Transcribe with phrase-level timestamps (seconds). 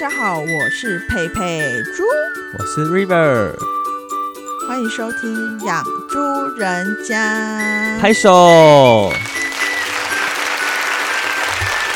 [0.00, 2.02] 家好，我是佩佩猪，
[2.58, 3.54] 我是 River，
[4.66, 6.18] 欢迎收听养猪
[6.56, 7.98] 人家。
[8.00, 9.12] 拍手！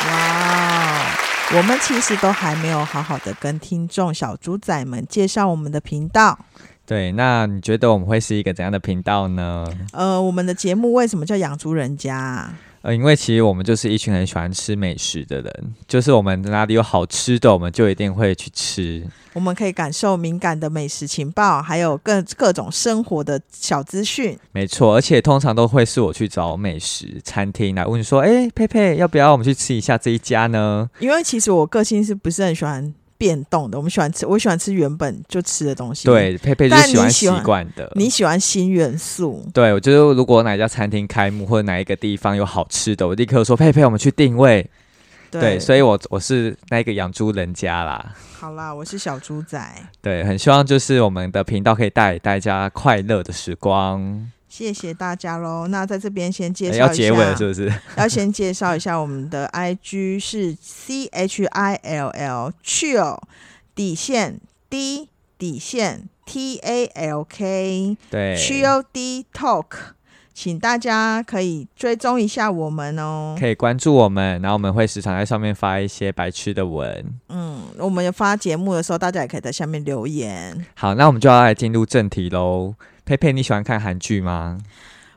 [0.02, 1.16] 哇，
[1.56, 6.38] 我们其实都还没有好好的跟听众小猪仔们介绍我们的频道。
[6.84, 9.64] 对，那你觉得我们会是一个怎样的频道呢？
[9.94, 12.52] 呃，我们的节目为什么叫养猪人家啊？
[12.84, 19.02] 呃，因为其实我们就是一群很喜欢吃美食的人，就是我们哪里有好吃的，我们就一定会去吃。
[19.32, 24.38] 我们可以感受敏感的美食情报，还有各各种生活的小资讯。
[24.52, 33.78] 没错，而且通常都会是我去找美食餐厅来问说：“哎，佩佩，要不要我们去吃一下这一家呢？”因为其实我个性是不是很喜欢变动的？
[33.78, 36.04] 我们喜欢吃，我喜欢吃原本就吃的东西。
[36.04, 37.90] 对，佩佩就但喜欢习惯的。
[37.94, 39.42] 你喜欢新元素。
[39.54, 44.68] 对，我觉得如果哪一家餐厅开幕或者哪一个地方有好吃的，我立刻说佩佩，我们去定位。
[45.30, 48.14] 对，所以我我是那个养猪人家啦。
[48.38, 49.58] 好啦，我是小猪仔，
[50.02, 54.30] 对，很希望就是我们的频道可以带给大家快乐的时光。
[54.56, 55.66] 谢谢大家喽。
[55.66, 57.72] 那在这边先介诶绍一下，要结尾了是不是？
[57.98, 63.18] 要先介绍一下我们的 IG 是 C H I L L chill
[63.74, 64.38] 底线
[64.70, 69.66] D 底线 T A L K 对，chill D talk，
[70.32, 73.34] 请大家可以追踪一下我们哦。
[73.36, 77.04] 可以关注我们，然后我们会时常在上面发一些白痴的文。
[77.28, 80.64] 嗯，我们有发节目的时候，大家也可以在下面留言。
[80.76, 82.76] 好，那我们就要来进入正题喽。
[83.04, 84.58] 佩佩，你喜欢看韩剧吗？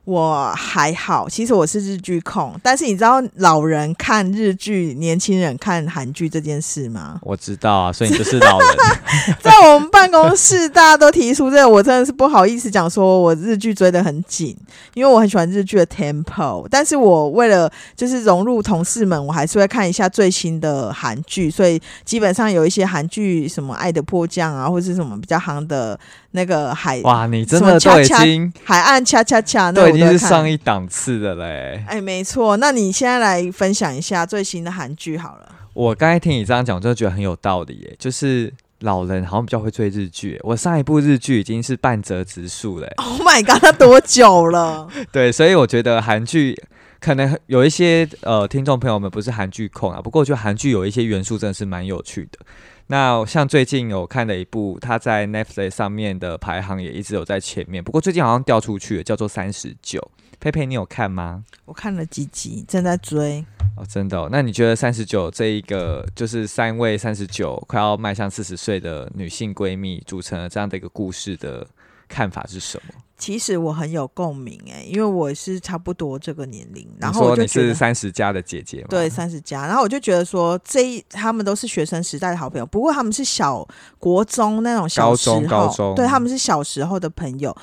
[0.04, 7.20] 我还好，其实我是日剧控，但是你知道老人看日剧，年轻人看韩剧这件事吗？
[7.24, 8.70] 我知道啊，所以你就是老人。
[9.42, 14.58] 在我们办公室，大家都提出这个，我真的是不好意思讲，说我日剧追得很紧，
[14.94, 16.66] 因为我很喜欢日剧的 tempo。
[16.72, 26.00] 但是我为了就是融入同事们，我还是会看一下最新的韩剧，所以基本上有一些韩剧，什么《爱的迫降》啊，或者是什么比较夯的
[26.38, 31.84] 那个海哇，你真的都已经海岸恰恰恰，那都已经是上一档次的嘞。
[31.88, 32.56] 哎，没错。
[32.58, 35.50] 那你现在来分享一下最新的韩剧好了。
[35.74, 37.96] 我刚才听你这样讲，我真的觉得很有道理耶。
[37.98, 42.88] 就是老人好像比较会追日剧，我上一部日剧已经是半折直树嘞。
[42.98, 44.88] Oh my god，那多久了？
[45.12, 46.56] 对，所以我觉得韩剧
[47.00, 52.40] 可能有一些呃听众朋友们不是韩剧控啊，不过我觉得韩剧有一些元素真的是蛮有趣的。
[52.88, 60.00] 那像最近有看的一部，它在 Netflix 上面的排行也一直有在前面，不过最近好像掉出去了，叫做《三十九》。
[60.40, 61.44] 佩佩，你有看吗？
[61.66, 63.44] 我看了几集，正在追。
[63.76, 64.30] 哦，真的、哦？
[64.32, 71.68] 那你觉得三十九这一个就是三位三十九快要迈向四十岁的女性闺蜜组成了这样的一个故事的
[72.08, 72.94] 看法是什么？
[73.18, 78.88] 其实我很有共鸣哎，因为我是差不多这个年龄，然你后你是就觉得三十加的姐姐嘛？
[78.90, 83.68] 对三十加，然后我就觉得说这一他们都是学生时代的好朋友，不过他们是小
[83.98, 87.56] 国中那种小高时候，中高中对他们是小时候的朋友。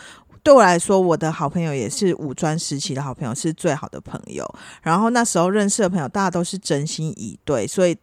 [0.43, 4.47] 对我来说，我的好朋友也是五专时期的好朋友，是最好的朋友。
[4.83, 7.97] 然后那时候认识的朋友，大家都是真心以对，所以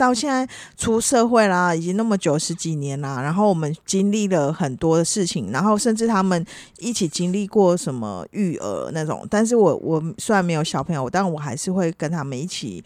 [0.00, 6.42] 到现在出社会啦，已经那么久十几年啦，然后我们经历了很多的事情，然后甚至他们
[6.78, 9.26] 一起经历过什么育儿那种。
[9.28, 12.82] 但是我我虽然没有小朋友，但我还是会跟他们一起。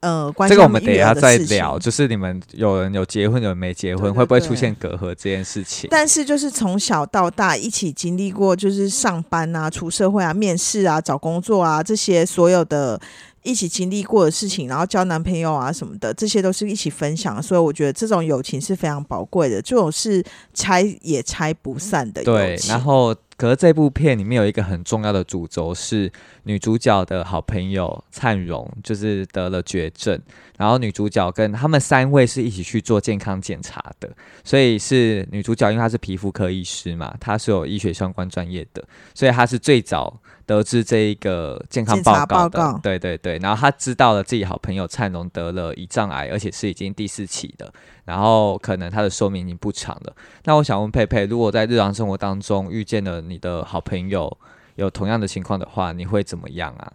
[0.00, 5.88] 呃，关这个我们等一下再聊，就是你们有人有结婚，有人没结婚，对对会不会出现隔阂这件事情？
[5.90, 12.98] 但是就是从小到大一起经历过，就是上班啊、出社会啊、面试啊、找工作啊这些所有的
[13.44, 17.40] 一起经历过的事情，然后交男朋友啊什么的，这些都是一起分享。
[17.40, 22.70] 所以我觉得这种友情是非常宝贵的，这种是拆也拆不散的友对，情。
[22.70, 26.10] 然后可是这部片里面有一个很重要的主轴是
[26.44, 30.18] 女主角的好朋友灿荣，就是得了绝症，
[30.56, 34.10] 然后女主角跟他们三位是一起去做健康检查的，
[34.42, 38.82] 所以是女主角，因为她是皮肤科医师嘛，她是有医学相关专业的，
[39.14, 42.48] 所以她是最早得知这一个健康报告。
[42.48, 47.70] 的，告对对对，然后她知道了自己好朋友灿荣得了胰脏癌，而且是已经第四期的，
[48.04, 50.14] 然后可能他的寿命已经不长了。
[50.44, 54.36] 那我想问佩佩，如果在日常生活当中遇见了你的好朋友
[54.76, 56.92] 有同样的情况的话，你会怎么样啊？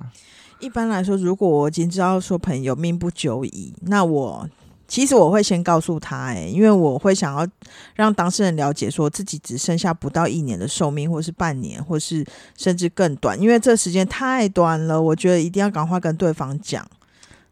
[0.59, 4.49] 一般来说，如果我已经知道说朋友命不久矣，那我
[4.87, 7.47] 其实我会先告诉他、欸，因为我会想要
[7.95, 12.25] 让当事人了解，说自己只剩下不到一年的寿命，或是半年，或是
[12.57, 16.85] 甚至更短，因为这时间太短了，我觉得一定要赶快跟对方讲。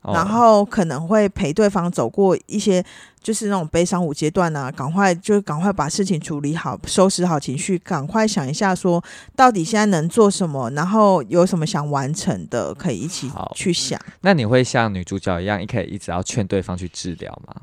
[0.07, 2.83] 哦然后可能会陪对方走过一些
[3.21, 9.03] 就是那种悲伤五阶段啊，赶快就赶快把事情处理好，收拾好情绪，赶快想一下说
[9.35, 13.99] 到底现在能做什么，然后有什么想完成的，可以一起去想。
[14.21, 17.53] 那你会像女主角一样，一可以一直要劝对方去治疗吗？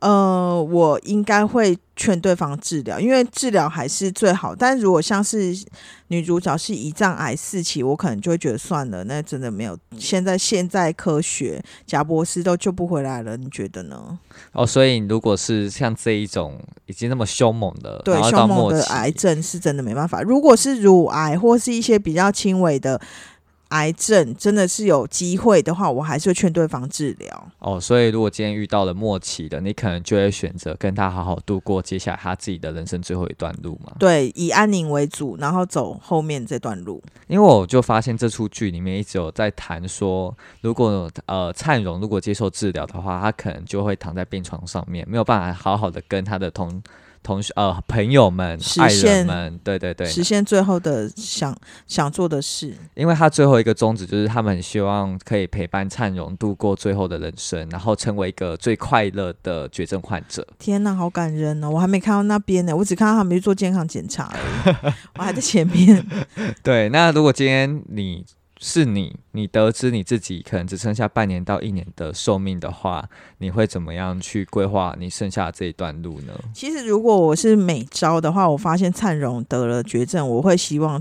[0.00, 4.54] 呃，我应该会劝对方治疗，因为治疗还是最好。
[4.54, 5.52] 但如果像是
[6.08, 9.76] 女主角是胰脏癌四期，我可能就会觉得算了，那真的没有。
[9.98, 14.18] 现在现在科学，贾博士都救不回来了，你觉得呢？
[14.52, 20.22] 哦，所以如果是像这一种已经那么凶猛的，对凶猛的癌症是真的没办法。
[20.22, 23.00] 如果是乳癌或是一些比较轻微的。
[23.68, 27.52] 癌症真的是有机会的话，我还是会劝对方治疗。
[27.58, 33.92] 哦，所以如果今天遇到了末期的，你可能就会选择跟他好好度过接下来他自己的人生最后一段路嘛？
[33.98, 37.02] 对，以安宁为主，然后走后面这段路。
[37.26, 46.82] 因为我就发现这出剧里面一直有在谈说，如果呃灿荣如果接受治疗的话，他可能就会躺在病床上面，没有办法好好的跟他的同。
[47.22, 51.56] 同学呃，朋友们、爱人们，对对对，实现最后的想
[51.86, 52.74] 想做的事。
[52.94, 60.46] 因为他最后一个宗旨就是，他们希望可以陪伴灿荣度过最后的人生，然后成为一个最快乐的绝症患者。
[60.58, 61.70] 天哪，好感人哦！
[61.70, 66.04] 我还没看到那边呢，我只看到他们去做健康检查而已，我还在前面。
[66.62, 68.24] 对，那如果今天你。
[68.60, 73.08] 是你，你得知你自己可能只剩下半年到一年的寿命的话，
[73.38, 76.32] 你会怎么样去规划你剩下这一段路呢？
[76.52, 81.00] 其实，如果我是美招的话，我发现灿荣得了绝症，我会希望，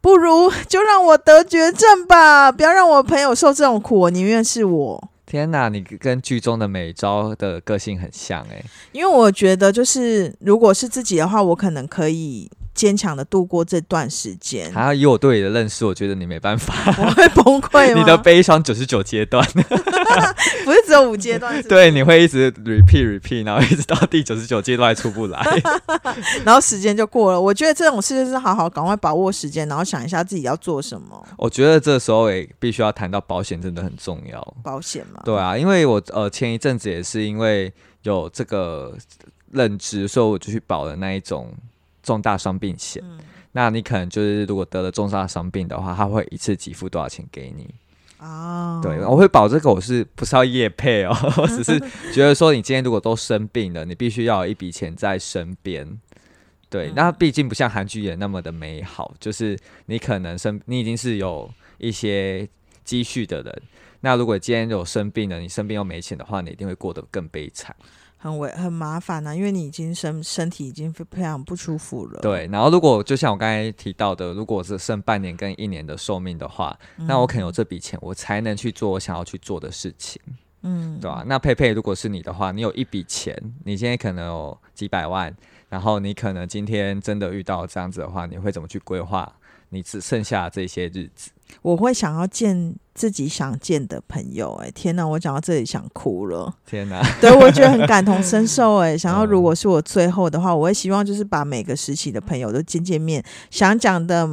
[0.00, 5.10] 不如就让我得绝症吧，不要让我朋友受这种苦，我宁愿是我。
[5.26, 12.50] 天哪，你跟剧中的美招的个性很像哎，因为我觉得就是如果是自己的话，我可能可以。
[12.74, 14.70] 坚强的度过这段时间。
[14.72, 17.94] 还要以我对你的认识，我觉得你没办法，我会崩溃。
[17.94, 19.46] 你的悲伤九十九阶段，
[20.64, 21.62] 不是只有五阶段。
[21.64, 25.40] 对，你会一直 repeat repeat，然后一直到第九十九阶段还出不来，
[26.44, 27.40] 然后时间就过了。
[27.40, 31.26] 我觉得这种事就是好好赶快把握时间，然后想一下自己要做什么。
[31.38, 34.56] 我觉得这时候也必须要谈到保险，真的很重要。
[34.62, 37.72] 保险嘛，对啊，因为我呃前一阵子也是因为
[38.02, 38.96] 有这个
[39.52, 41.52] 认知，所以我就去保了那一种。
[42.04, 43.02] 重大伤病险，
[43.50, 47.74] 那你可能就是如果得了重大伤病的话，他会一次给付多少钱给你？
[48.18, 51.16] 哦，对，我会保这个，我是不是要夜配哦？
[51.36, 51.78] 我只是
[52.12, 56.00] 觉得说，你今天如果都生病了，你必须要有一笔钱在身边。
[56.70, 62.48] 对，那毕竟不像韩剧演那么的美好，就是你可能生，你已经是有一些
[62.84, 63.62] 积蓄的人。
[64.00, 67.74] 那如果今天有生病了，你生病又没钱的话，你一定会过得更悲惨。
[68.24, 72.20] 很为很麻烦呐，因为你已经身身体已经非常不舒服了。
[72.22, 80.18] 对，然后如果就像我刚才提到的，如果是剩半年跟一年的寿命的话，那我可能有这笔钱，我才能去做我想要去做的事情。
[80.62, 81.22] 嗯，对吧？
[81.26, 85.30] 那佩佩，如果是你的话，你有一笔钱，你今天可能有几百万，
[85.68, 89.30] 然后你可能今天真的遇到这样子的话，你会怎么去规划
[89.68, 91.30] 你只剩下这些日子？
[91.62, 95.06] 我会想要见自己想见的朋友，哎，天哪！
[95.06, 97.02] 我讲到这里想哭了，天哪！
[97.20, 104.28] 对我觉得很感同身受，哎， 想要如果是我最后的话，我会希望就是把每个时期的朋友都见见面，想讲的、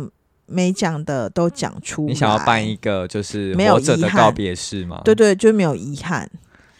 [0.45, 2.05] 没讲的都讲出。
[2.05, 5.01] 你想要办一个就是没有遗憾告别式吗？
[5.05, 6.29] 对对，就没有遗憾。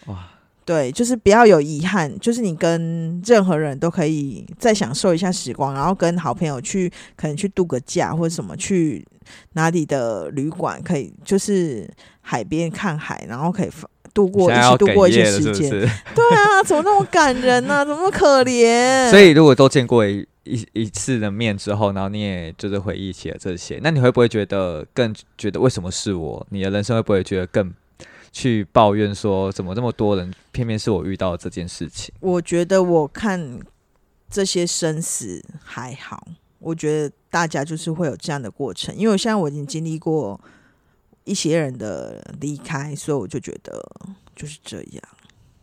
[0.08, 0.28] 哇
[0.64, 9.06] 对，就是不要有遗憾，就是你跟任何人都可以再享受一下时光，然后跟好朋友去可能去度个假或者什么，去
[9.54, 11.90] 哪里的旅馆可以就是
[12.22, 13.70] 海边看海，然后可以
[14.14, 15.70] 度过一起度过一些时间。
[16.16, 17.86] 对啊，怎么那么感人呢？
[17.86, 19.10] 怎么可怜？
[19.10, 20.28] 所以如果都见过一
[20.74, 26.46] 一次的面之后，然后你也就是回忆起了这些，那你会不会觉得更觉得为什么是我？
[26.50, 27.74] 你的人生会不会觉得更？
[28.34, 32.16] 去抱怨说怎么这么多人，偏偏是我遇到这件事情。
[32.22, 33.60] 我觉得我看
[34.30, 36.26] 这些生死还好，
[36.62, 40.40] 我觉得大家就是会有这样的过程，因为现在我已经经历过
[41.24, 43.84] 一些人的离开，所以我就觉得
[44.36, 45.04] 就是这样。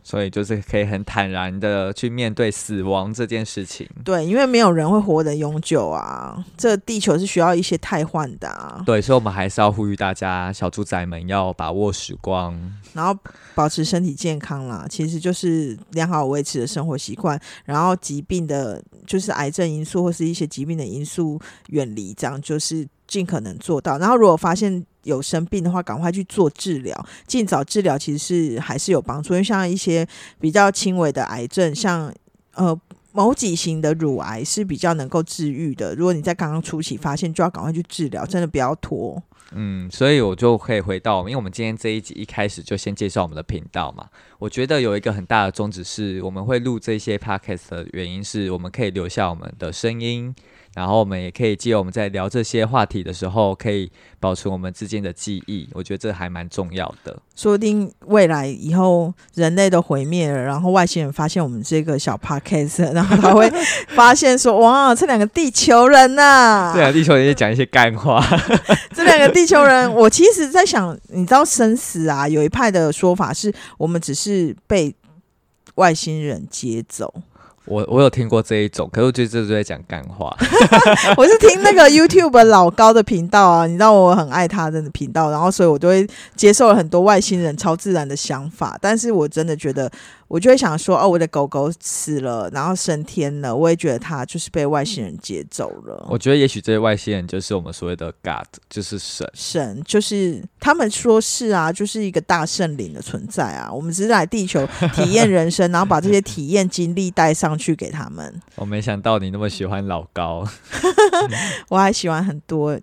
[0.09, 3.87] 所以就是可以很坦然的去面对死亡这件事情。
[4.03, 8.83] 对，因为没有人会活得永久啊，这地球是需要一些汰换的啊。
[8.87, 12.59] 对，所以我们还是要呼吁大家，小猪仔们要把握时光，
[12.95, 13.15] 然后
[13.55, 14.87] 保持身体健康啦。
[14.89, 23.99] 其实就是良好维持的生活习惯，然后疾病的，就是癌症因素或是一些疾病的因素远离，这样就是尽可能做到。
[23.99, 29.35] 然后如果发现，有生病的话，赶快去做治疗，尽早治疗其实是还是有帮助。
[29.35, 30.07] 因为像一些
[30.41, 32.13] 比较轻微的癌症，像
[32.55, 32.79] 呃
[33.13, 35.95] 某几型的乳癌是比较能够治愈的。
[35.95, 39.23] 如果你在刚刚初期发现，就要赶快去治疗，真的不要拖。
[39.53, 44.07] 嗯，所以我就可以回到，因为我们今天这一集一开始就先介绍我们的频道嘛。
[44.39, 50.35] 我觉得有一个很大的宗旨是，我们会录这些 podcast 的原因是我们可以留下我们的声音。
[50.75, 55.69] 然后我们也可以借我们在聊这些话题的时候，可以保存我们之间的记忆。
[55.73, 57.17] 我觉得这还蛮重要的。
[57.35, 63.51] 说不定未来以后人类都毁灭了，然后外星人发现我们这个小 podcast， 然后他会
[63.89, 68.25] 发现说：“哇，这两个地球人呐！”对啊，地球人也讲一些干话。
[68.95, 72.29] 这两个地球人，我其实在想，你知道生死啊？
[72.29, 74.95] 有一派的说法是我们只是被
[75.77, 77.13] 外星人接走。
[77.69, 80.37] 我我有听过这一种，可是我觉得这是在讲干话。
[81.17, 89.91] 我是听那个 YouTube 老高的频道啊，你知道我很爱他的频道，然后所以我就会接受了很多外星人超自然的想法，但是我真的觉得。
[90.29, 96.07] 我就会想说，哦，我的狗狗死了，然后升天了，我也觉得它就是被外星人接走了。
[96.09, 99.27] 我觉得也许这些外星人就是我们所谓的 God，就是神。
[99.33, 103.73] 神就是他们说是啊，就是一个大圣灵的存在啊。
[103.73, 108.41] 我们只是来地球体验人生， 然后把这些体验经历带上去给他们。
[108.57, 110.47] 我没想到你那么喜欢老高，
[111.71, 112.79] 我还喜欢很多。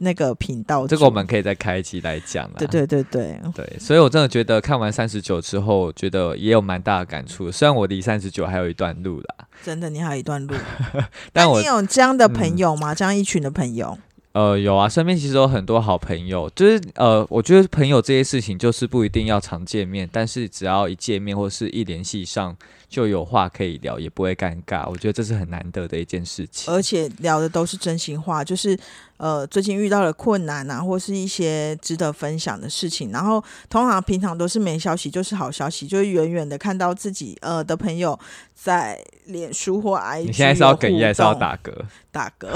[0.00, 2.54] 那个频道，这个我们可以再开一期来讲了。
[2.58, 7.50] 对对对对对，所以我真的觉得看完三十九之后，觉得也有蛮大的感触。
[7.50, 10.54] 虽然我离三十九还有一段路啦，真的，你还有一段路。
[11.32, 12.94] 但你有这样的朋友吗？
[12.94, 13.96] 这样一群的朋友？
[14.34, 16.50] 呃，有啊，身边其实有很多好朋友。
[16.54, 22.54] 就是呃，我觉得朋友这些事情，就是不一定要常见面，但是只要一见面或是一联系上。
[22.86, 24.88] 就有话可以聊，也不会尴尬。
[24.88, 28.78] 我觉得这是很难得的一件事情，而且聊的都是真心话，就是
[29.16, 33.10] 呃最近遇到了困难啊，或是一些值得分享的事情。
[33.10, 38.16] 然后通常平常都是没消息，就是好消息，就是远远的看到自己呃的朋友
[38.54, 38.96] 在
[39.26, 41.72] 脸书或 IG，你现在是要哽咽还是要打嗝？
[42.12, 42.46] 打嗝，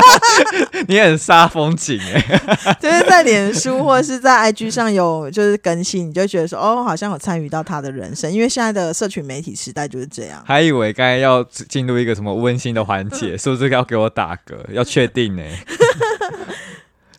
[0.88, 2.40] 你很杀风景哎，
[2.80, 9.48] 就是在脸书或是在 IG 上有就是更新，你就觉得说哦，好像有参与到他的人生，因为现在的社群媒体。
[9.58, 14.56] 时代就是这样，还以为刚才要进入一个什么温馨的环节， 是不是要给我打嗝？
[14.72, 15.42] 要确定呢？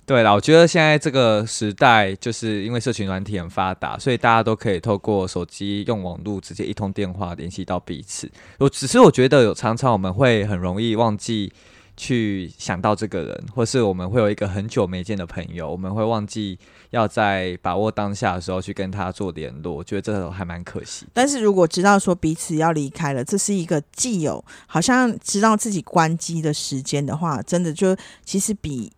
[0.10, 8.28] 对了，我觉得现在这个时代，就是因为社群软体很发达，所以大家都可以透过手机用网络直接一通电话联系到彼此。
[8.58, 11.54] 我只是我觉得有常常我们会很容易忘记
[11.96, 16.58] 去想到这个人，或是我们会有一个很久没见的朋友，我们会忘记。
[16.89, 21.06] 要在把握当下的时候去跟他做联络，我觉得这还蛮可惜。
[21.13, 28.92] 但是如果知道说彼此要离开了，这是一个既有好像知道自己关机的时间的话，真的就其实比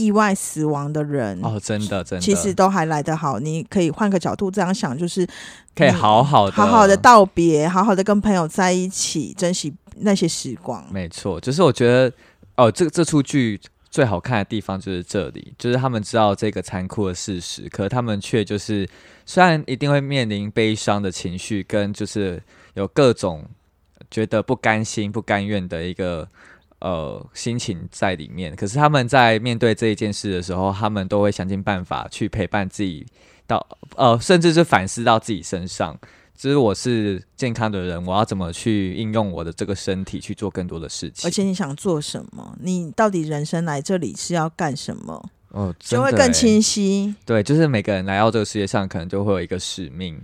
[0.00, 3.38] 意外死亡的人哦，真的真的，其实都还来得好。
[3.38, 5.26] 你可以换个角度这样想，就是
[5.74, 10.84] 可以好好的好好的道别，好好的跟朋友在一起，珍惜那些时光。
[10.90, 12.12] 没错，就是我觉得
[12.56, 13.60] 哦，这这出剧。
[13.92, 18.88] 最好看的地方就是这里，就是他们知道这个残酷的事实，可他们却就是
[19.26, 22.40] 虽然一定会面临悲伤的情绪，跟就是
[22.74, 23.44] 有各种
[24.08, 26.28] 觉得不甘心、不甘愿的一个
[26.80, 33.06] 呃心情在里面，可是他们在面对这一件事的时候，他们都会想尽办法去陪伴自己，
[33.46, 33.64] 到
[33.96, 35.98] 呃，甚至是反思到自己身上。
[36.36, 41.28] 就是我是健康的人，我要怎么去应用我的这个身体去做更多的事情？
[41.28, 42.56] 而且你想做什么？
[42.58, 45.22] 你到底人生来这里是要干什么？
[45.48, 47.14] 哦，就会更清晰。
[47.26, 50.18] 对，就是每个人来到这个世界上，可能就会有一个使命。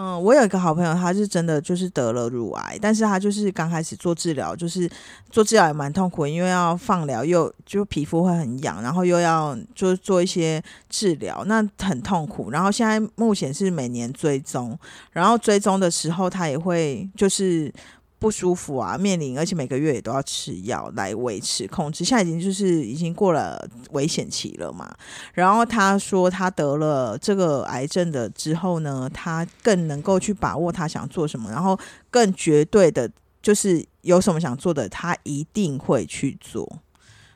[0.00, 4.88] 嗯，我有一个好朋友，他是真的就是得了乳癌，但是他就是刚开始做治疗，就是
[5.28, 12.52] 做治疗也蛮痛苦，因为要放疗，又就皮肤会很痒，然后又要就做一些治疗，那很痛苦。
[12.52, 14.78] 然后现在目前是每年追踪，
[15.10, 17.72] 然后追踪的时候他也会就是。
[18.18, 22.04] 不舒服啊，面临而且每个月也都要吃药来维持控制。
[22.04, 24.92] 现在已经就是已经过了危险期了嘛。
[25.34, 31.78] 然后他说他得了这个癌症的之后呢，他更能够去把握他想做什么，然后
[32.10, 33.08] 更绝对的，
[33.40, 36.80] 就是有什么想做的，他一定会去做。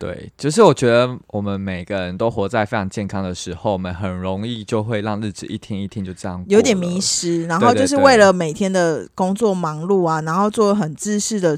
[0.02, 11.56] 对，就是我觉得我们每个人都活在非常健康的时候，我们很容易就会让日子一天一天就这样有点迷失，然后就是为了每天的工作忙碌啊，然后做很自私的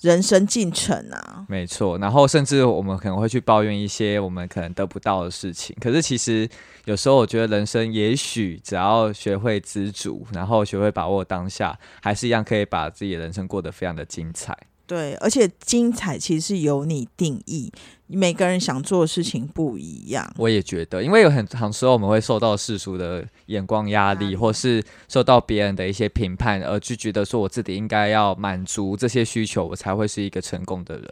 [0.00, 1.44] 人生进程啊。
[1.48, 6.48] 没错，然后甚至我们可能会去抱怨一些我们可能得不到的事情，可是其实
[6.84, 14.56] 有时候我觉得人生也许只要学会知足，然后学会把握当下，还是一样可以把自己的人生过得非常的精彩。
[14.86, 17.72] 对，而且精彩其实是由你定义，
[18.08, 20.30] 每个人想做的事情不一样。
[20.36, 31.08] 我也觉得，因为有很长时候我们会受到世俗的眼光压力，或是受到别人的一些评判，而就觉得说我自己应该要满足这些需求，我才会是一个成功的人。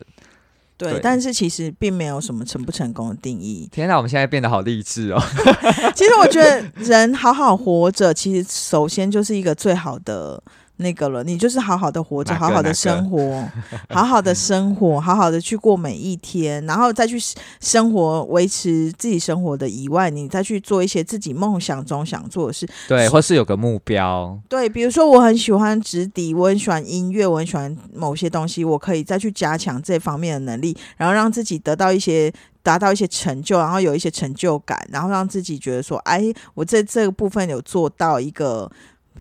[0.77, 3.67] 对，但是其实并没有什么成不成功的定义。
[3.73, 5.23] 天哪，我们现在变得好励志哦！
[5.97, 10.43] 其实我觉得人好好活着，其实首先就是一个最好的。
[10.81, 13.49] 那个了，你就是好好的活着，好好的 生活，
[13.89, 17.17] 好好的生活，好好的去过每一天，然后再去
[17.61, 22.69] 生活，维持自己生活的以外，你再去做一些自己梦想中想做的事。
[22.89, 32.33] 对，或是有个目标，对，比如说我很喜欢直笛，我很喜欢音乐，我很喜欢某些东西，我可以再去加强这方面的能力，然后让自己得到一些。
[32.63, 38.71] 达到一些成就，然后有一些成就感，然后让自己觉得说，哎，我在这个部分有做到一个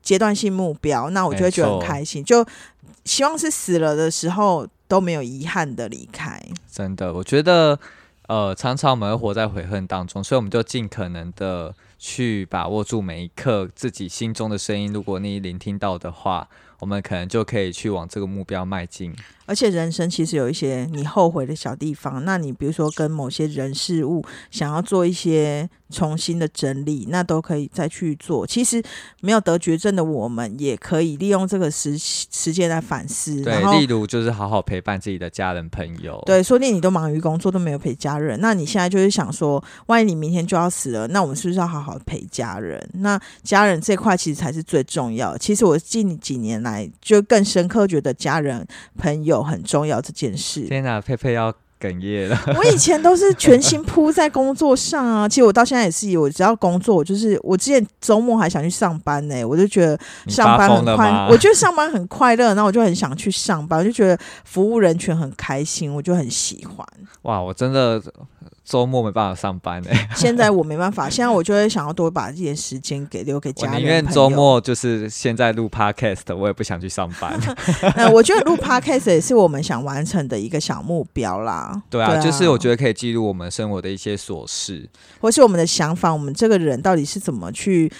[0.01, 2.23] 阶段性目标，那我就会觉得很开心。
[2.23, 2.45] 就
[3.05, 6.41] 希望是死了的时候都没有遗憾的离开。
[6.71, 7.79] 真的，我觉得，
[8.27, 14.93] 呃，常常我们会活在悔恨当中，所以我们就尽可能的去把握住每一刻自己心中的声音。
[14.93, 16.47] 如果你聆听到的话，
[16.79, 19.13] 我们可能就可以去往这个目标迈进。
[19.45, 28.45] 而且人生其实有一些你后悔的小地方，那你比如说跟某些人事物想要做一些重新的整理，那都可以再去做。
[28.45, 28.79] 其实
[29.21, 36.21] 没有得绝症的我们，也可以利用这个时时间来反思，对例如就是好好陪伴自己的家人朋友。
[36.27, 38.39] 对，说不定你都忙于工作，都没有陪家人。
[38.39, 42.87] 那你现在就是想说，万一你明天就要死了，那我们是不是要好好陪家人？
[42.93, 45.39] 那家人这块其实才是最重要的。
[45.39, 46.68] 其实我近几年来
[47.01, 48.65] 就更深刻觉得家人
[48.97, 50.61] 朋友很重要这件事。
[50.61, 52.37] 天哪，佩佩要哽咽了。
[52.57, 59.97] 我以前都是全心扑在工作上啊，其实我到现在也是，我只要工作，我就是我之前周末还想去上班呢、我就觉得
[60.27, 66.85] 上班很快，我觉得上班很快乐，然后我就很想去上班，我就觉得服务人群很开心，我就很喜欢。
[67.21, 68.01] 哇，我真的
[68.63, 73.79] 周末没办法上班哎、现在我没办法，现在我就会想要多把这点时间给留给家人。
[73.79, 74.05] 宁愿。
[74.07, 77.39] 周末就是现在录 podcast，我也不想去上班。
[77.95, 81.81] 呃，我觉得录 podcast 也是我们想完成的一个小目标啦。
[81.89, 84.89] 对啊，就是我觉，得可以记录我们生活的一些琐事。
[85.19, 87.91] 或是我们的想法，我们这个人到底是怎么去。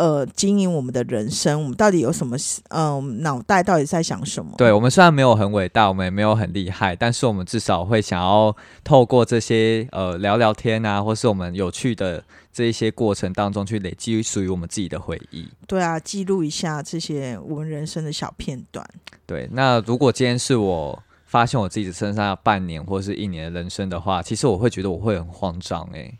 [0.00, 2.34] 呃，经营我们的人生，我们到底有什么？
[2.70, 4.54] 嗯、脑袋到底在想什么？
[4.56, 15.46] 对我们虽然没有很伟大，我们也没有很厉害，但是我们至少会想要透过这些呃聊聊天啊，或是我们有趣的这一些过程当中，去累积属于我们自己的回忆。
[15.66, 18.82] 对啊，记录一下这些我们人生的小片段。
[19.26, 26.18] 对，那如果今天是我发现我自己身上要半年或是一年的人生的话，其实我会觉得我会很慌张诶、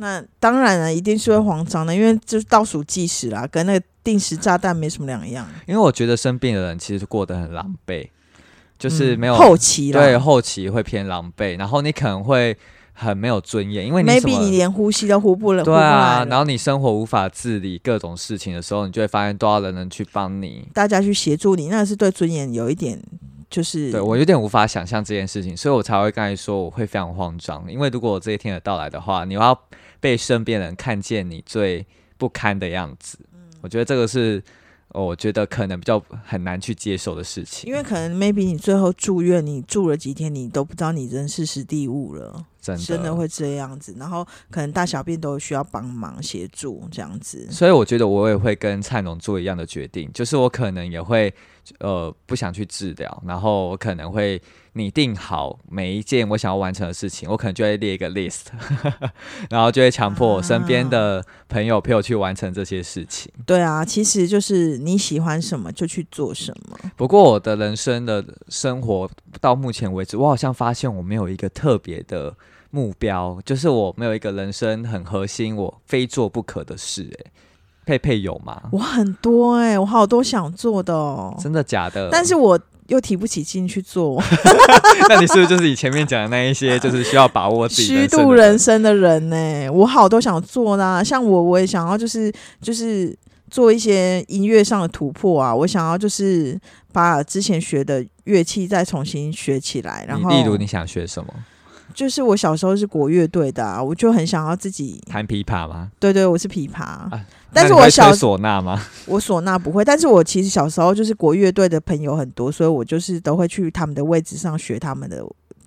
[0.00, 5.46] 那当然了，一定是会慌张的，因为就是倒数计时啦，跟那个定时炸弹没什么两样。
[5.66, 8.08] 因为我觉得生病的人其实过得很狼狈，
[8.78, 12.56] 就是没有、嗯后期啦，对后期会偏狼狈，然后你可能会
[12.94, 20.66] 很没有尊严，因为你什 maybe 你连呼吸都呼不了，对啊，然后你生活无法自理各种事情的时候，你就会发现多少人能去帮你。
[20.72, 22.98] 大家去协助你，那是对尊严有一点，
[23.50, 29.60] 就是对我有点无法想象这件事情，所以我才会刚才说我会非常慌张，因为如果我这一天的到来的话，你要
[29.98, 31.84] 被身边人看见你最
[32.16, 34.42] 不堪的样子，嗯我觉得这个是。
[34.92, 43.94] 哦我觉得可能比较很难去接受的事情，因为可能 maybe 你最后住院，你住了几天，你都不知道你人事时地物了，真的真的会这样子。
[43.96, 47.46] 然后可能大小便都需要帮忙协助这样子。
[47.52, 51.32] 所以我觉得我也会跟蔡农做一样的决定，就是我可能也会
[51.78, 54.40] 呃不想去治疗，然后我可能会
[54.74, 58.46] 拟定好每一件我想要完成的事情，我可能就会列一个 list，
[59.50, 63.32] 然后就会强迫我身边的朋友陪我去完成这些事情。
[63.46, 66.78] 对啊，其实就是你喜欢什么就去做什么。
[66.96, 72.36] 不过我的人生的生活到目前为止，我好像发现我没有一个特别的
[72.70, 77.26] 目标，就是我没有一个人生很核心，我非做不可的事、欸。
[77.90, 78.62] 佩佩有吗？
[78.70, 82.08] 我很多哎、我好多想做的哦，真的假的？
[82.12, 84.22] 但是我又提不起劲去做。
[85.08, 93.16] 那你是不是就是你前面讲的那一些，就是需要把握自己虚度人生的人呢、我好多想做啦，像我我也想要就是就是
[93.50, 96.58] 做一些音乐上的突破啊，我想要就是
[96.92, 101.34] 把之前学的乐器再重新学起来，然后例如你想学什么？
[102.00, 105.90] 就是我小时候是国乐队的、啊，我就很想要自己，弹琵琶吗？
[105.98, 107.10] 对对，我是琵琶，啊
[107.52, 108.80] 但是我小吹唢呐吗？
[109.04, 115.22] 我唢呐不会，但是我其实小时候就是国乐队的朋友很多，所以我就是都会去他们的位置上学他们的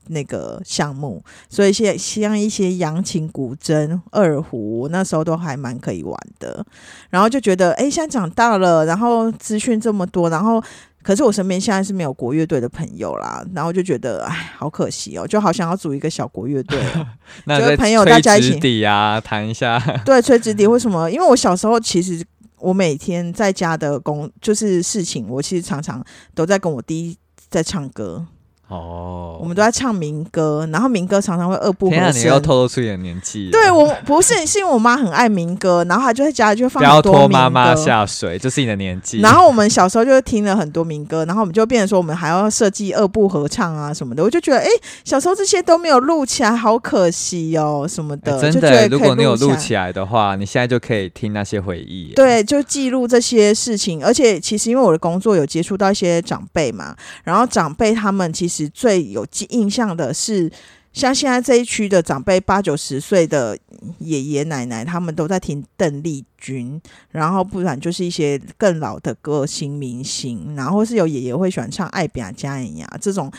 [0.08, 6.65] 那个项目，所以现像一些扬琴、古筝、二胡，那时候都还蛮可以玩的。
[7.12, 10.60] 然后就觉得，哎，现在长大了，然后资讯这么多，然后
[11.03, 16.79] 可是我身边现在是没有国乐队的朋友啦，然后就觉得，哎，好可惜哦，就好想要组一个小国乐队
[17.45, 19.79] 就是朋友大家一起直笛啊，弹一下。
[20.05, 21.11] 对，吹纸笛为什么？
[21.11, 22.25] 因为我小时候其实
[22.57, 27.17] 我每天在家的工就是事情，我其实常常都在跟我弟
[27.49, 28.25] 在唱歌。
[28.73, 32.41] 哦，我们都在唱民歌，然后民歌常常会二部天啊，合你要声。
[32.41, 39.19] 透露出你的年纪了，对我不是，是因为我妈很爱民歌，然后她就在家里就不要放很多民拖妈妈歌下水，这是你的年纪。
[39.21, 44.23] 然后我们小时候就听了很多民歌，然后我们就变成说，我们还要设计二部合唱啊什么的。
[44.23, 44.67] 我就觉得，哎、
[45.03, 48.36] 小时候这些都没有录起来，好可惜哦，什么的。
[48.36, 54.03] 哎真就觉的，得可以如果你有录来起来的话，你现在就可以听那些回忆。，对，就记录这些事情。
[54.03, 60.52] 而且其实因为我的工作有接触到一些长辈嘛，然后长辈他们其实最有记印象的是。
[60.93, 63.58] 像现在这一区的长辈八九十岁的
[63.97, 73.32] 爷爷奶奶，他们都在听邓丽君，然后不然就是一些更老的歌星明星，然后是有爷爷会喜欢唱《爱表家人呀》这种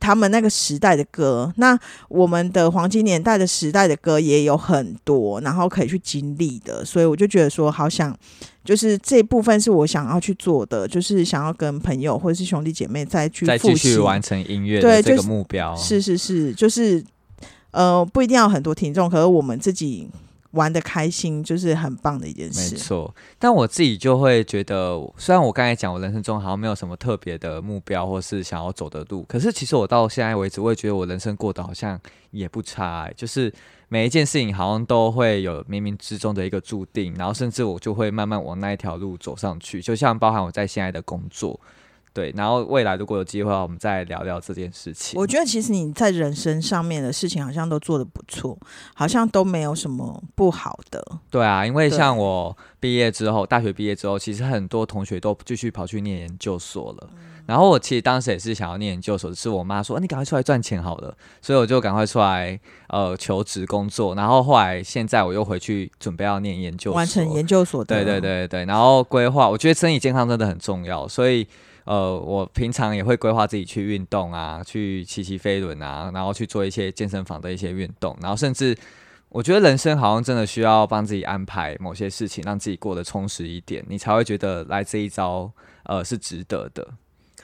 [0.00, 1.52] 他们那个时代的歌。
[1.56, 8.16] 那我们的黄金年代的时代的歌也有很多，然后可以去经历的，所以我就觉得说，好想
[8.64, 15.76] 就是这部分是我想要去做的，就是想要跟朋友或者是兄弟姐妹再去再继续完成音乐的这个对就是目标。
[15.76, 17.04] 是是是，就是
[17.72, 20.08] 呃，不一定要很多听众，可是我们自己
[20.52, 22.76] 玩的开心，就是很棒的一件事没事。
[22.76, 32.00] 错，但我自己就会觉得，虽然我刚才讲我人生中好像没有什么特别的目标或是想要走的路，可是其实我到现在为止，我也觉得我人生过得好像
[32.30, 33.52] 也不差、欸，就是
[33.94, 41.60] 每一件事情好像都会有冥冥之中的一个注定，然后甚至我就会慢慢往那一条路走上去，就像包含我在现在的工作。
[42.12, 45.16] 对，然后未来如果有机会的话，我们再聊聊这件事情。
[45.16, 48.58] 我觉得其实你在人生上面的事情好像都做得不错，
[48.96, 51.00] 好像都没有什么不好的。
[51.30, 57.10] 对啊，因为像我毕业之后，大学毕业之后，其实很多同学都继续跑去念研究所了。
[57.46, 64.14] 然后我其实当时也是想要念研究所，只是我妈说：“啊、你赶快出来赚钱好了。”所以我就赶快出来呃求职工作。
[64.14, 71.46] 然后后来现在我又回去准备要念研究所，完成研究所的，对对对对，然后规划，我觉得身体健康真的很重要，所以
[71.84, 78.74] 呃，我平常也会规划自己去运动啊，去骑骑飞轮啊，然后去做一些健身房的一些运动，然后甚至
[79.28, 85.52] 我觉得人生好像真的需要帮自己安排某些事情，让自己过得充实一点，你才会觉得来这一招
[85.82, 86.88] 呃是值得的。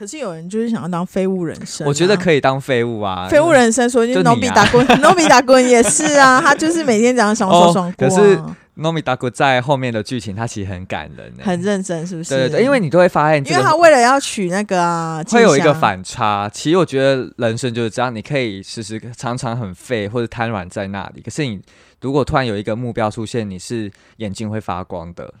[0.01, 4.33] 可是有人就是想要当废物人生啊、我觉得可以当废物啊，废物人生，所以就你啊。
[4.33, 8.09] 就努比打滚， 努比打滚也是啊，他就是每天这样爽爽爽过、啊。
[8.09, 8.41] 哦可是
[8.73, 12.31] 诺米达古在后面的剧情，他其实很感人、欸，很认真，是不是？
[12.31, 16.49] 对对对，因为你都会发现、这个，因为他为了要娶那个啊，会有一个，反差。
[16.51, 21.61] 其实我觉得人生就是这样，你可以时时常常很废或者瘫软在那里，可是你
[21.99, 25.31] 如果突然有一个目标出现，你是眼睛会发光的，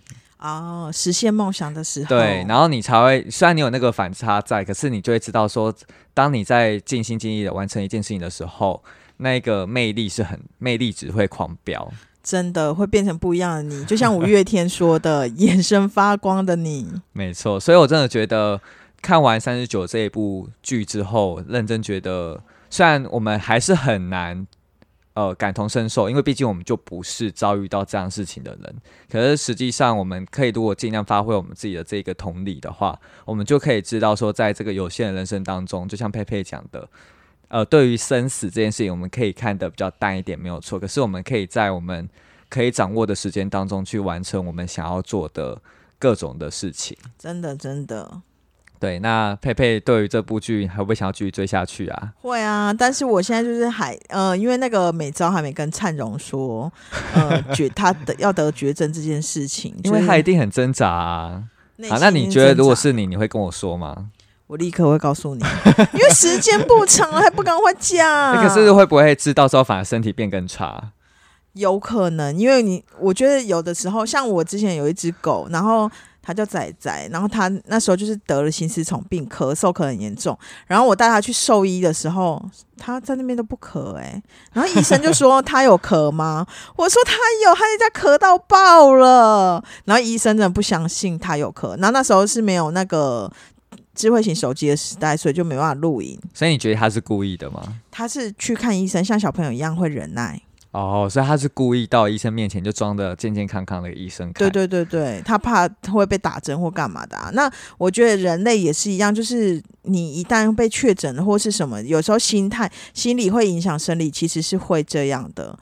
[0.41, 5.73] 哦，实现梦想的时候，对，然后你才会虽然你有那个反差在，可是你就会知道说，
[6.13, 8.83] 当你在尽心尽力的完成一件事情的时候，
[9.17, 11.91] 那个魅力是很魅力值会狂飙。
[12.23, 16.87] 真的会变成不一样的你，就像五月天说的， 眼神发光的你。
[17.13, 18.61] 没错，所以我真的觉得
[19.01, 24.45] 看完三十九这一部剧之后，认真觉得，虽然我们还是很难
[25.13, 28.75] 呃感同身受，因为毕竟我们就不是遭遇到这样事情的人。
[29.09, 36.87] 可是实际上，我们可以如果尽量发挥我们自己的这个同理的话，我们就可以知道说，在这个有限的人生当中，就像佩佩讲的。
[37.49, 40.79] 呃，对于生死这件事情，我们可以看得比较淡一点，没有错。
[40.79, 42.09] 可是我们可以在我们
[42.47, 45.61] 可以掌握的时间当中去完成我们想要做的
[45.99, 46.97] 各种的事情。
[47.17, 48.21] 真的真的
[48.81, 52.11] 对，那佩佩对于这部剧还会不会想要继续追下去啊？
[52.19, 56.71] 会啊，但是我现在就是还呃，因为那个美昭还没跟灿荣说，
[57.13, 61.43] 呃，绝 他的要得绝症这件事情，因为他一定很挣扎啊。
[61.77, 64.07] 那你觉得如果是你，你会跟我说吗？
[64.47, 65.43] 我立刻会告诉你，
[65.93, 68.35] 因为时间不长了，还不赶快讲。
[68.41, 70.91] 可是会不会知道之后反而身体变更差？
[71.53, 75.89] 有可能，因为你我觉得有的时候，像我之前有一只狗，然后
[76.21, 82.43] 它叫仔仔，然后他那时候就是得了心丝虫病，咳嗽咳很严重，然后我带他去兽医的时候，
[82.77, 84.21] 他在那边都不咳哎、
[84.53, 86.45] 然后医生就说他有咳吗？
[86.77, 87.13] 我说他
[87.45, 93.31] 有，他在家咳到爆了，然后医生真的不相信他有咳，然后那时候是没有那个。
[93.93, 96.17] 智慧型手机的时代，所以就没办法录影。
[96.33, 97.61] 所以你觉得他是故意的吗？
[97.91, 100.41] 他是去看医生，像小朋友一样会忍耐。
[100.71, 104.31] 哦，所以他是故意到医生面前就装的健健康康的医生。
[104.33, 107.29] 对对对对，他怕会被打针或干嘛的啊。
[107.33, 115.59] 那我觉得人类也是一样，就是你一旦被确诊或是什么，有时候心态、心理会影响生理，其实是会这样的。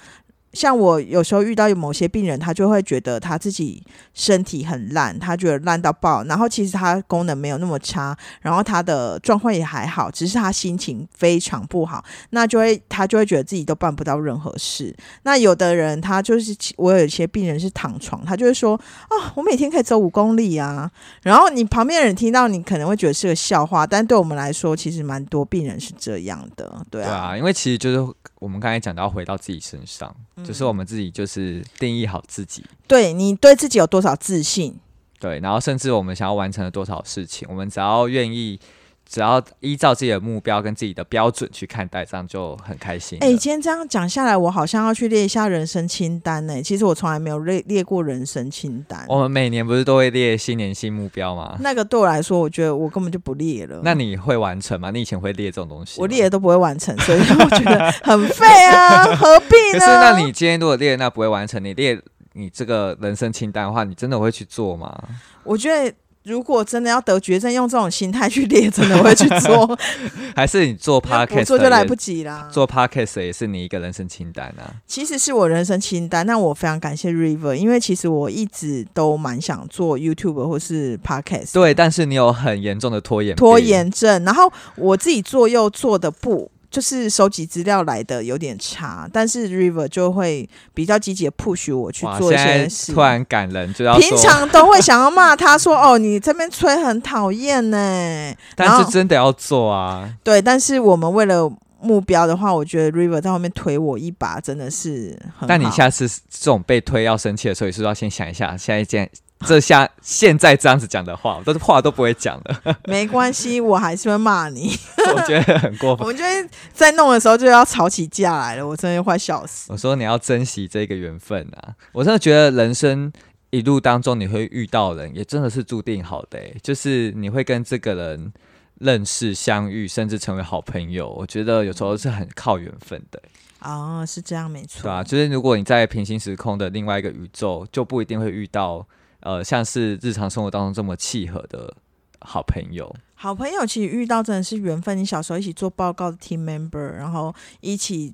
[0.54, 3.84] 像我有时候遇到有某些病人，他就会觉得他自己
[4.14, 14.96] 身体很烂，他觉得烂到爆，然后其实他功能没有那么差，然后他的状况也还好，只是他心情非常不好，那就会他就会觉得自己都办不到任何事。
[15.24, 20.90] 那有的人他就是我有一些病人是躺床，他就会说啊，我每天可以走五公里啊，
[21.22, 34.76] 然后你旁边人听到你可能会觉得是个笑话，但对我们来说，其实蛮多病人是这样的，对啊，因为其实就是我们刚才讲到回到自己身上，就是我们自己就是定义好自己，对你对自己有多少自信？
[35.20, 38.58] 对，然后甚至我们想要完成了多少事情，我们只要愿意，
[39.06, 43.26] 只要依照自己的目标跟自己的标准去看待，这样就很开心了。
[43.26, 49.04] 哎、今天这样讲下来，我好像要去列一下人生清单呢、其实我从来没有列列过人生清单。
[49.10, 51.58] 我们每年不是都会列新年新目标吗？
[51.60, 53.82] 那个对我来说，我觉得我根本就不列了。
[53.84, 54.90] 那你会完成吗？
[54.92, 56.00] 你以前会列这种东西？
[56.00, 59.80] 我列的都不会完成，所以我觉得 很废啊，何必呢？
[59.80, 62.00] 可是，那你今天如果列那不会完成，你列
[62.34, 64.96] 你这个人生清单的话，你真的会去做吗？
[65.44, 69.78] 我觉得如果真的要得绝症，用这种心态去列，真的会去做，
[70.36, 72.24] 还是你做 podcast 做就来不及？
[72.24, 72.48] 啦。
[72.52, 74.76] 做 podcast 也是你一个人生清单啊。
[74.86, 83.60] 其实是我人生清单，那我非常感谢 River，因为其实我一直都蛮想做 YouTube 或是 Podcast，对，但是你有很严重的拖延病拖。
[83.60, 86.52] 延症，然后我自己做又做的不。
[86.72, 92.94] 就是收集资料来的有点差，但是 River 就会比较积极的 push 我去，做一些事。
[92.94, 100.14] 突然感人，就要平，常都会想要骂他说：“哦，你这边吹很讨厌呢。”但是真的要做啊。
[100.24, 101.52] 对，但是我们为了
[101.82, 105.48] 目标的话，我觉得 River 在后面推我一把，真的是很好。
[105.48, 109.08] 但你下次这种被推要生气的时候，也是要先想一下，现在这样
[109.48, 114.78] 这下现在这样子讲的话，我都是话都不会讲了， 没关系，我还是会骂你。
[115.16, 116.06] 我觉得很过分。
[116.06, 119.72] 我们就会在弄的时候就要吵起架来了，我真的快笑死。
[119.72, 121.74] 我说你要珍惜这个缘分啊！
[121.94, 123.12] 我真的觉得人生
[123.50, 128.34] 一路当中你会遇到人，也真的是注定好的、欸，就是你会跟这个人
[128.80, 131.10] 认识、相遇，甚至成为好朋友。
[131.10, 133.22] 我觉得有时候是很靠缘分的、
[133.62, 134.84] 哦，是这样，没错。
[134.84, 138.86] 对啊，就是如果你在平行时空的另外一个宇宙，就不一定会遇到
[139.22, 141.76] 呃像是日常生活当中这么契合的
[142.22, 142.96] 好朋友。
[143.16, 144.98] 好朋友其实遇到真的是缘分。
[144.98, 148.14] 你小时候一起做报告的 team member，然后一起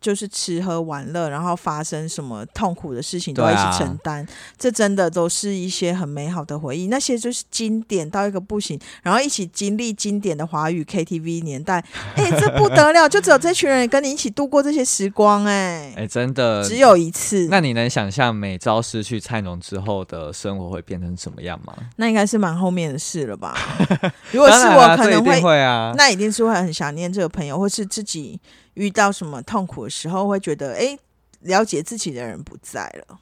[0.00, 4.26] 就是吃喝玩乐，然后发生什么痛苦的事情都要一起承担，
[4.58, 6.88] 这真的都是一些很美好的回忆。
[6.88, 11.84] 那些就是经典到一个不行，然后一起经历经典的华语 KTV 年代，
[12.16, 13.08] 哎，这不得了！
[13.08, 17.48] 就只有这群人跟你一起度过这些时光、哎、哎、真的，只有一次。
[17.50, 21.74] 那你能想象每朝失去菜农之后的生活会变成什么样吗？
[21.96, 23.56] 那应该是蛮后面的事了吧？
[24.32, 25.94] 如果是我可能定会啊。
[25.96, 28.40] 那一定是会很想念这个朋友，或是自己
[28.74, 30.98] 遇到什么痛苦的时候，会觉得哎、诶
[31.40, 33.18] 了解自己的人不在了。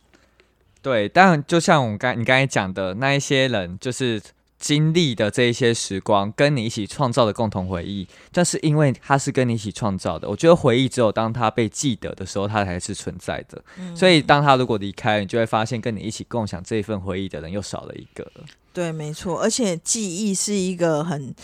[0.83, 4.21] 对，但就像我刚你刚才讲的那一些人，就是
[4.59, 13.63] 经历的这一些时光，跟你一起创造的共同回忆，但是因为他是跟你一起创造的，我觉得回忆只有当他被记得的时候，他才是存在的。
[13.95, 18.45] 所以当他如果离开，你就会发现跟你一起共享这一份回忆的人又少了一个了。
[18.73, 21.35] 对，没错，而且记忆是一个很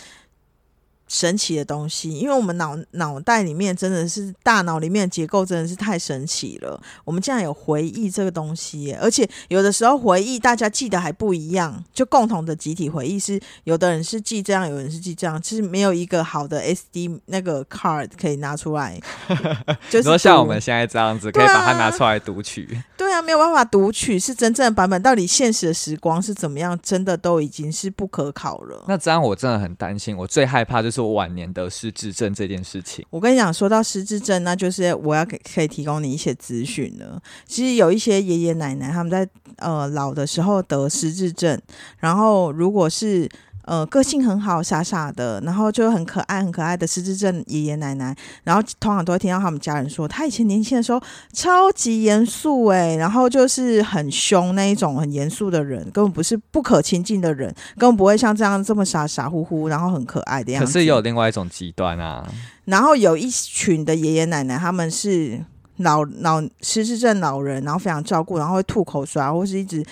[1.07, 6.79] 神奇的东西，因为我们脑脑袋里面真的是大脑里面的结构真的是太神奇了。
[7.05, 18.99] 我们竟然有回忆这个东西耶，而且有的时候回忆大家记得还不一样，就共同的集体回忆是有的人是记这样，有人是记这样，其实没有一个好的 SD 那个 card 可以拿出来，
[19.89, 22.67] 就你是说像我们现在这样子，可以把它拿出来读取。
[22.97, 28.83] 对啊，没有办法读取是真正的版本，到底现实的时光是怎么样，真的都已经是不可考了。
[28.87, 33.05] 那这样我真的很担心，我最害怕就是做晚年得失智症这件事情。
[33.11, 37.21] 我跟你讲，说到失智症，那就是我要给可以提供你一些资讯了。
[37.45, 41.61] 其实有一些爷爷奶奶他们在呃老的时候得失智症，
[41.99, 43.29] 然后如果是
[43.67, 51.01] 呃个性很好、傻傻的，然后就很可爱、很可爱的失智症爷爷奶奶，然后通常都会听到他们家人说，他以前年轻的时候
[51.33, 60.65] 超级严肃诶，然后就是很凶那一种很严肃的人，根本不是不可亲近的人，根本不会像这样这么傻傻乎乎，然后很可爱的样子。
[60.65, 62.25] 可是有另外一种极端啊，
[62.65, 65.43] 然后有一群的爷爷奶奶，他们是
[65.77, 69.85] 老老失智症老人，然后非常照顾，然后会吐口水啊，或是一直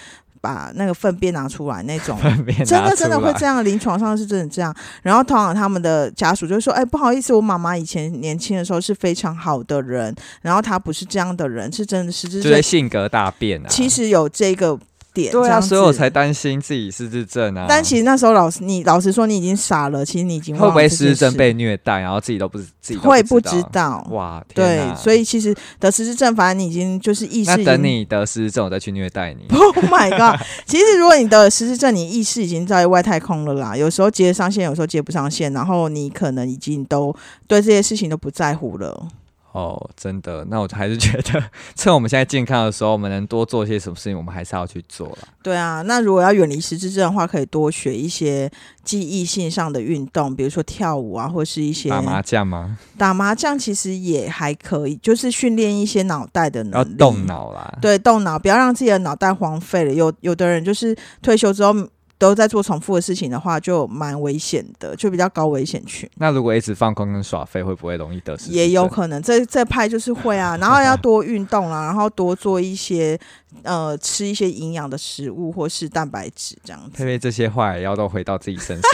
[0.45, 2.15] 把那个粪便拿出来那种。
[2.63, 4.71] 真的真的会这样，临床上是真的这样。
[5.01, 12.61] 然后通常他们的家属就说：“哎，不好意思，我妈妈以前年轻的时候是非常好的人，然后她不是这样的人，是真的失智症就是。
[12.61, 13.67] 性格大变啊。
[13.69, 14.77] 其实有这个
[15.15, 15.31] 点。
[15.31, 17.65] 对啊，所以我才担心自己失智症啊。
[17.67, 20.05] 但其实那时候老师，你老实说，你已经傻了。
[20.05, 24.05] 其实你已经会不会失智症被虐待，然后自己都不自己都会不知道？
[24.11, 27.63] 哇，对，所以其实得失智症，反正你已经就是意识那。
[27.63, 29.45] 等你得失智症，我再去虐待你。
[29.55, 30.39] Oh my god！
[30.65, 33.75] 其实如果你得失智症，你意识已经在外太空了啦。
[33.75, 37.15] 有时候接上线，有时候接不上线，然后你可能已经都
[37.47, 39.07] 对这些事情都不在乎了。
[39.55, 41.41] 哦，真的，那我还是觉得，
[41.75, 45.17] 趁我们现在健康的时候，我们能多做些什么事情，我们还是要去做了。
[45.41, 48.51] 对啊，那如果要远离失智症的话，可以多学一些
[48.83, 52.77] 记忆性上的运动，比如说跳舞啊，或是一些打麻将吗？
[52.97, 57.25] 打麻将，其实也还可以，就是训练一些脑袋的能力，要动。
[57.25, 57.77] 脑啦。
[57.81, 59.93] 对，动脑，不要让自己的脑袋荒废了。
[59.93, 61.73] 有有的人就是退休之后
[62.17, 66.09] 都在做重复的事情的话，就蛮危险的，就比较高危险群。
[66.15, 68.51] 那如果一直放空跟耍废，会不会容易得失？
[68.51, 73.19] 也有可能，这这派就是会啊， 然后要多运动啦，然后多做一些
[73.63, 76.91] 呃吃一些营养的食物或是蛋白质这样子。
[76.93, 78.91] 佩佩这些话也要都回到自己身上。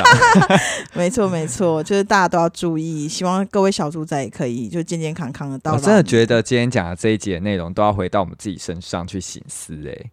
[0.93, 5.73] 没错没错，就是大家都要注意，希望各位小猪仔也可以就健健康康的到。
[5.73, 10.11] 我真的觉得今天讲的这一节内容都要回到我们自己身上去醒思、欸，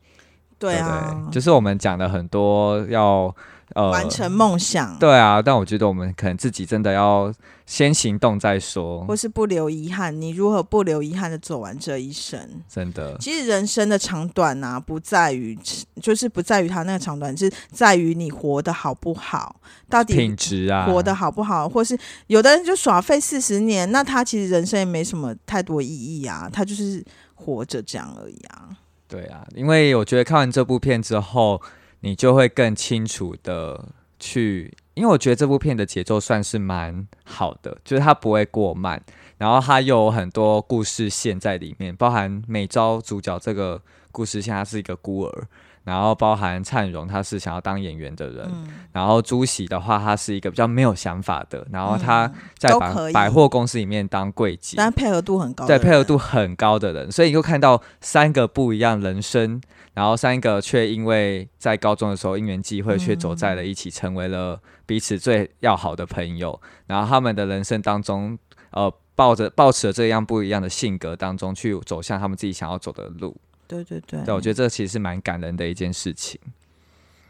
[0.59, 1.29] 对对啊？
[1.31, 3.35] 就是我们讲的很多要
[3.75, 7.33] 呃完成梦想，对啊，但我觉得我们可能自己真的要
[7.65, 10.19] 先行动再说或，是不留遗憾。
[10.19, 12.41] 你如何不留遗憾的走完这一生？
[12.69, 13.17] 真的。
[13.21, 15.57] 其实人生的长短啊，不在于
[16.01, 21.97] 就是不在于它那个长短，是在于你活得好不好，到底品质啊，活得好不好，或是
[22.29, 28.71] 有的人就耍废四十年，那他其实人生也没什么太多意义啊，他就是活着这样而已啊。
[29.09, 31.61] 对啊，因为我觉得看完这部片之后，
[32.01, 39.03] 你就会更清楚的去，因为我觉得这部片的节奏算是蛮好的，就是它不会过慢，
[39.39, 43.81] 然后它又有很多故事线在里面，包含每招主角这个
[44.13, 45.49] 故事线，他是一个孤儿。
[45.89, 48.47] 然后包含灿荣，他是想要当演员的人。
[48.53, 51.67] 嗯，然后朱喜的话，他是一个比较没有想法的。
[51.73, 52.71] 然后他嗯在
[53.11, 59.59] 百、货公司里面当柜姐，但配合度很高的对，配合度很高的人，所以你就看到三个不一样人生，
[59.95, 66.61] 然后三个却因为在高中的时候因缘际会，却走在了一起，成为了彼此最要好的朋友。
[66.87, 68.39] 然后他们的人生当中，
[68.73, 73.35] 呃，抱着抱持着这样不一样的性格当中，去走向他们自己想要走的路。
[73.69, 76.41] 对对对，对，我觉得这其实是蛮感人的一件事情。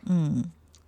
[0.06, 0.44] 嗯，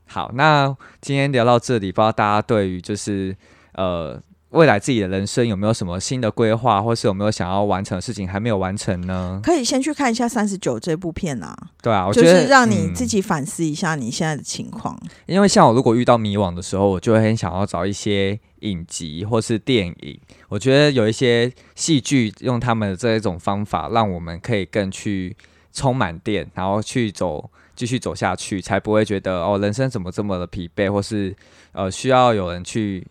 [0.07, 3.37] 好，那今天聊到这里，不知道大家对于就是
[3.73, 4.19] 呃
[4.51, 9.41] 未来自己的人生有没有什么新的规划，或是有没有想要完成的事情还没有完成呢？
[9.43, 15.01] 可以先去看一下《三十九》这部片啊，对啊，我就觉得是让你嗯自己反思一下你现在的情况。
[15.27, 20.21] 因为像我如果遇到迷惘的时候，我就会很想要找一些影集或是电影。
[20.49, 25.37] 我觉得有一些戏剧用他们的这一种方法，让我们可以更去
[25.73, 31.37] 充满电，然后去走继续走下去，才不会觉得哦人生怎么这么的疲惫，或是
[31.71, 33.07] 呃需要有人去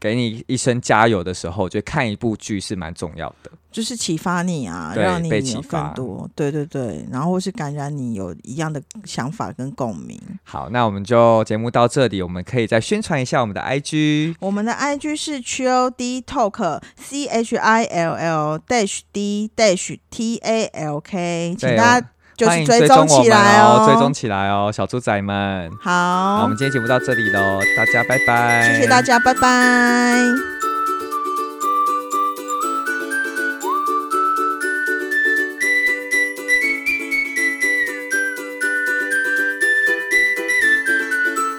[0.00, 3.50] 给你一生加油的时候，我觉得看一部剧是蛮重要的。
[3.72, 10.18] 就是启发你啊，对让你有更多，对对对，然后是感染你有一样的想法跟共鸣。
[10.44, 14.36] 好，那我们就节目到这里，我们可以再宣传一下我们的 IG。
[14.40, 20.64] 我们的 IG 是 Chill D Talk C H I L L dash D dash T A
[20.66, 25.70] L K，请大家就欢迎是追踪我们起来哦，哦，追踪起来哦，小猪仔们。
[25.80, 30.55] 好我好们，今天节目到这里喽，大家拜拜，谢谢大家，拜拜。